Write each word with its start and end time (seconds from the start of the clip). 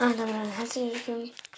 Und 0.00 0.18
damit 0.18 0.34
ein 0.34 0.50
herzlich 0.52 0.94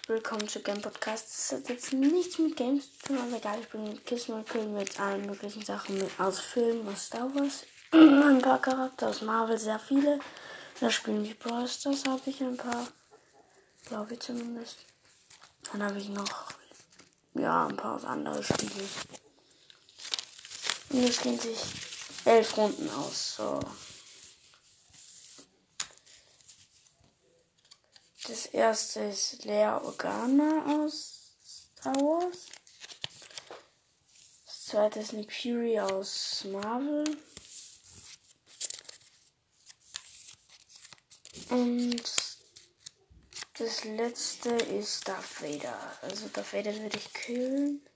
willkommen 0.08 0.48
zu 0.48 0.60
Game 0.60 0.82
Podcast. 0.82 1.28
Das 1.28 1.52
hat 1.52 1.68
jetzt 1.68 1.92
nichts 1.92 2.36
mit 2.38 2.56
Games 2.56 2.98
zu 2.98 3.06
tun, 3.06 3.18
aber 3.18 3.36
egal, 3.36 3.60
ich 3.60 3.68
bin 3.68 3.84
mit 3.84 4.04
Kissen 4.04 4.34
und 4.34 4.48
Kühl 4.48 4.66
mit 4.66 4.98
allen 4.98 5.24
möglichen 5.24 5.64
Sachen 5.64 6.02
aus 6.18 6.40
Filmen, 6.40 6.86
aus 6.88 7.06
Star 7.06 7.32
Wars. 7.32 7.64
ein 7.92 8.42
paar 8.42 8.60
Charakter 8.60 9.08
aus 9.08 9.22
Marvel, 9.22 9.56
sehr 9.56 9.78
viele. 9.78 10.18
Da 10.80 10.90
spielen 10.90 11.22
wir 11.24 11.34
Brawl 11.36 11.68
Stars, 11.68 12.02
habe 12.08 12.22
ich 12.26 12.40
ein 12.40 12.56
paar. 12.56 12.88
Glaube 13.86 14.14
ich 14.14 14.20
zumindest. 14.20 14.78
Dann 15.70 15.84
habe 15.84 15.98
ich 15.98 16.08
noch, 16.08 16.50
ja, 17.34 17.68
ein 17.68 17.76
paar 17.76 18.02
andere 18.02 18.42
Spiele. 18.42 18.88
Und 20.90 21.04
es 21.08 21.20
gehen 21.20 21.38
sich 21.38 21.58
elf 22.24 22.56
Runden 22.56 22.90
aus, 22.90 23.36
so. 23.36 23.60
Das 28.26 28.46
erste 28.46 29.00
ist 29.00 29.44
Lea 29.44 29.66
Organa 29.82 30.64
aus 30.82 31.36
Star 31.44 31.94
Wars. 31.96 32.46
Das 34.46 34.64
zweite 34.64 35.00
ist 35.00 35.12
Nick 35.12 35.30
Fury 35.30 35.78
aus 35.78 36.44
Marvel. 36.44 37.04
Und 41.50 42.02
das 43.58 43.84
letzte 43.84 44.54
ist 44.54 45.06
Darth 45.06 45.42
Vader. 45.42 45.78
Also 46.00 46.26
Darth 46.28 46.54
Vader 46.54 46.74
würde 46.76 46.96
ich 46.96 47.12
killen. 47.12 47.86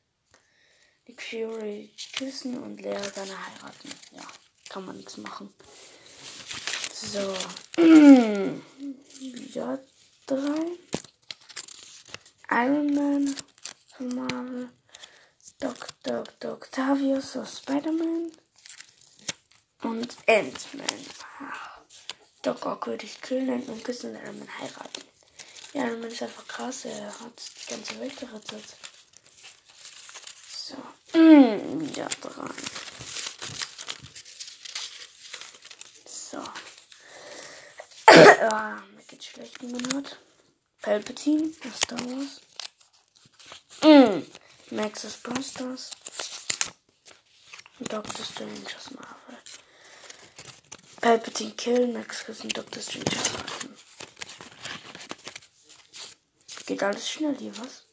Nick 1.06 1.22
Fury 1.22 1.95
küssen 2.12 2.62
und 2.62 2.83
Lea 2.83 2.98
Organa 2.98 3.47
heiraten. 3.47 3.95
Ja, 4.12 4.28
kann 4.69 4.84
man 4.84 4.98
nichts 4.98 5.16
machen. 5.16 5.55
So. 6.92 7.34
ja, 9.55 9.78
3. 10.28 10.37
Iron 12.50 12.95
Man 12.95 13.34
von 13.97 14.14
Marvel. 14.14 14.69
Doc, 15.58 15.89
Doc, 16.03 16.39
Doc 16.41 16.64
Octavius 16.64 17.34
aus 17.39 17.61
Spider-Man. 17.61 18.33
Und 19.84 20.16
Ant-Man. 20.27 21.06
Doc 22.42 22.66
Ock 22.66 22.88
würde 22.88 23.06
ich 23.06 23.22
killen, 23.22 23.48
Ant-Man 23.48 23.83
küssen 23.83 24.11
und 24.11 24.22
Iron 24.22 24.38
Man 24.38 24.58
heiraten. 24.58 25.03
Ja, 25.72 25.86
Iron 25.86 26.00
Man 26.00 26.11
ist 26.11 26.22
einfach 26.22 26.47
krass. 26.47 26.84
Er 26.84 27.06
hat 27.06 27.42
die 27.62 27.70
ganze 27.70 27.98
Welt 27.98 28.19
gerettet. 28.19 28.64
So. 30.47 30.77
Mm, 31.19 31.81
wieder 31.81 32.08
dran. 32.20 32.53
Palpatine 40.83 41.53
aus 41.65 41.77
Star 41.77 41.98
Wars. 41.98 42.41
Mm. 43.83 44.23
Max 44.75 45.05
aus 45.05 45.17
Brawl. 45.19 45.77
Und 47.79 47.93
Strange 48.25 48.77
aus 48.77 48.91
Marvel. 48.93 49.39
Palpatine 51.01 51.53
killen, 51.53 51.93
Max 51.93 52.25
küssen, 52.25 52.49
Doctor 52.51 52.83
Strange 52.83 53.05
heiraten. 53.11 53.77
Geht 56.67 56.83
alles 56.83 57.09
schnell 57.11 57.37
hier, 57.39 57.56
was? 57.59 57.84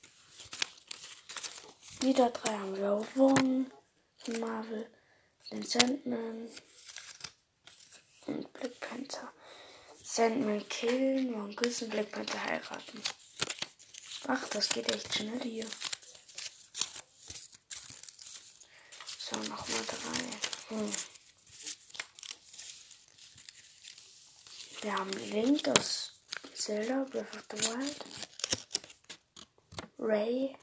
Wieder 2.02 2.30
drei 2.30 2.52
haben 2.52 2.75
wir 2.75 3.03
von 3.16 3.72
Marvel, 4.39 4.91
den 5.50 5.63
Sandman 5.63 6.50
und 8.28 8.53
Black 8.53 8.80
Panther. 8.80 9.31
Sandman 10.16 10.66
killen, 10.69 11.33
Wong 11.33 11.53
küssen, 11.58 11.89
Black 11.89 12.09
Panther 12.09 12.41
heiraten. 12.41 13.03
Ach, 14.30 14.47
das 14.47 14.69
geht 14.69 14.89
echt 14.89 15.13
schnell 15.13 15.41
hier. 15.41 15.67
So, 19.19 19.35
nochmal 19.35 19.83
drei. 19.85 20.69
Hm. 20.69 20.94
Wir 24.84 24.94
haben 24.94 25.12
Link 25.12 25.67
aus 25.78 26.13
Zelda, 26.53 27.03
Breath 27.12 27.35
of 27.35 27.44
the 27.51 27.68
Wild. 27.68 28.06
Ray 30.00 30.56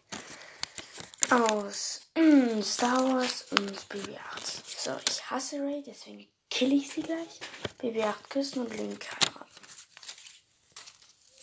aus 1.28 2.00
mm, 2.14 2.62
Star 2.62 3.04
Wars 3.04 3.44
und 3.50 3.78
BB-8. 3.90 4.62
So, 4.78 4.96
ich 5.06 5.30
hasse 5.30 5.60
Ray, 5.60 5.82
deswegen 5.82 6.26
kill 6.48 6.72
ich 6.72 6.90
sie 6.90 7.02
gleich. 7.02 7.40
BB-8 7.80 8.28
küssen 8.30 8.66
und 8.66 8.74
Link 8.76 9.04
heiraten. 9.10 9.51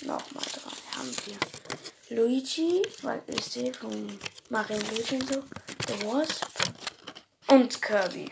Nochmal 0.01 0.45
drei 0.45 0.97
haben 0.97 1.15
wir. 1.25 1.37
Luigi, 2.17 2.81
weil 3.01 3.21
ich 3.27 3.43
sehe 3.43 3.73
von 3.73 4.19
Mario 4.49 4.77
Luigi 4.77 5.15
und 5.15 5.27
so. 5.27 5.43
The 5.87 6.05
Wasp. 6.05 6.45
Und 7.47 7.81
Kirby. 7.81 8.31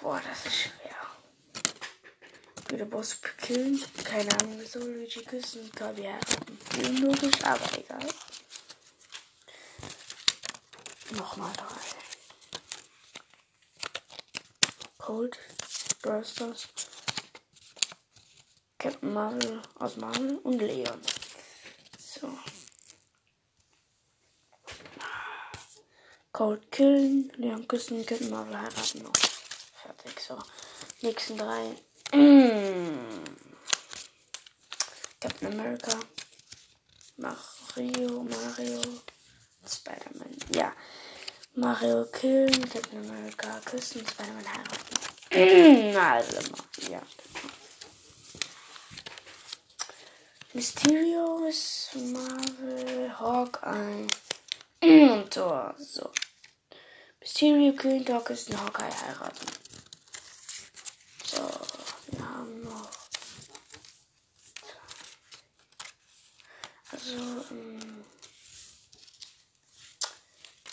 Boah, 0.00 0.20
das 0.28 0.46
ist 0.46 0.56
schwer. 0.56 0.96
Wieder 2.70 2.84
Boss 2.84 3.20
killen. 3.38 3.82
Keine 4.04 4.30
Ahnung 4.38 4.56
wieso. 4.60 4.78
Luigi 4.78 5.22
küssen. 5.24 5.70
Kirby 5.72 6.02
heiraten. 6.04 6.58
Unlogisch, 6.86 7.42
aber 7.42 7.78
egal. 7.78 8.08
Nochmal 11.10 11.52
drei. 11.54 11.66
Cold. 14.98 15.38
Brosters. 16.02 16.68
Captain 18.78 19.12
Marvel 19.12 19.60
aus 19.80 19.96
Marvel 19.96 20.38
und 20.44 20.60
Leon. 20.60 21.00
So. 21.98 22.30
Cold 26.32 26.70
killen, 26.70 27.32
Leon 27.36 27.66
küssen, 27.66 28.06
Captain 28.06 28.30
Marvel 28.30 28.56
heiraten 28.56 29.02
noch. 29.02 29.16
Fertig, 29.82 30.20
so. 30.20 30.38
Nächsten 31.02 31.38
drei. 31.38 31.74
Captain 35.20 35.52
America. 35.52 35.98
Mario, 37.16 38.22
Mario. 38.22 38.80
Spider-Man. 39.66 40.36
Ja. 40.54 40.72
Mario 41.54 42.04
killen, 42.12 42.70
Captain 42.70 43.04
America 43.04 43.60
küssen, 43.64 44.06
Spider-Man 44.06 44.46
heiraten. 44.46 44.98
also, 45.98 46.38
ja. 46.88 47.02
Mysterio 50.54 51.44
ist 51.46 51.90
Marvel, 51.94 53.18
Hawkeye 53.20 54.06
und 54.82 55.30
Thor. 55.30 55.74
So. 55.78 56.10
Mysterio 57.20 57.74
killen, 57.74 58.06
Thor 58.06 58.24
küssen, 58.24 58.58
Hawkeye 58.58 58.90
heiraten. 58.90 59.46
So, 61.24 61.50
wir 62.06 62.28
haben 62.28 62.62
noch. 62.62 62.90
Also, 66.92 67.44
ähm, 67.50 68.04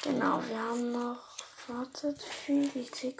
genau, 0.01 0.41
wir 0.47 0.57
haben 0.61 0.91
noch. 0.93 1.35
Wartet 1.67 2.21
viel, 2.21 2.69
ich 2.75 2.93
sehe. 2.93 3.15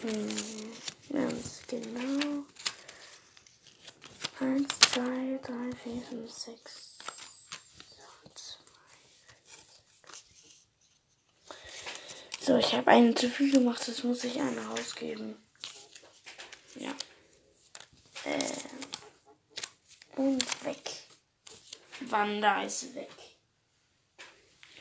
Hm, 0.00 0.71
es 1.14 1.62
genau. 1.66 2.44
1, 4.40 4.68
2, 4.92 5.38
3, 5.42 5.76
4, 5.84 6.02
5, 6.02 6.30
6. 6.30 6.92
So, 12.44 12.56
ich 12.56 12.74
habe 12.74 12.90
einen 12.90 13.14
zu 13.14 13.30
viel 13.30 13.52
gemacht, 13.52 13.86
das 13.86 14.02
muss 14.02 14.24
ich 14.24 14.40
eine 14.40 14.66
rausgeben. 14.66 15.36
Ja. 16.74 16.92
Äh. 18.24 18.40
Und 20.16 20.64
weg. 20.64 20.90
Wanda 22.00 22.64
ist 22.64 22.96
weg. 22.96 23.12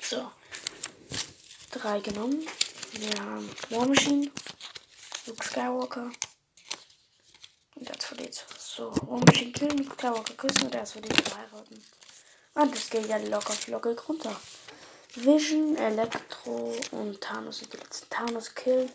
So. 0.01 0.31
Drei 1.69 1.99
genommen. 1.99 2.47
Wir 2.93 3.23
haben 3.23 3.49
War 3.69 3.87
Machine, 3.87 4.31
Luke 5.27 5.43
Skywalker 5.45 6.11
und 7.75 7.89
das 7.89 8.05
verliert. 8.05 8.45
So, 8.57 8.91
Machine 9.25 9.51
killen, 9.51 9.77
Luke 9.77 9.93
Skywalker 9.93 10.33
küssen 10.33 10.63
und 10.63 10.73
das 10.73 10.93
verliert 10.93 11.35
heiraten. 11.35 11.83
Und 12.53 12.75
das 12.75 12.89
geht 12.89 13.07
ja 13.07 13.17
locker 13.17 13.53
flockig 13.53 14.09
runter. 14.09 14.35
Vision, 15.15 15.75
Elektro 15.75 16.75
und 16.91 17.21
Thanos 17.21 17.59
sind 17.59 17.73
die 17.73 17.77
letzten. 17.77 18.09
Thanos 18.09 18.55
killen, 18.55 18.91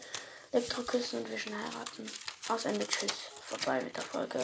Elektro 0.53 0.83
küssen 0.83 1.21
und 1.21 1.31
Vision 1.31 1.55
heiraten. 1.55 2.11
Aus 2.49 2.65
Ende, 2.65 2.87
tschüss. 2.87 3.13
Vorbei 3.43 3.83
mit 3.83 3.97
der 3.97 4.03
Folge. 4.03 4.43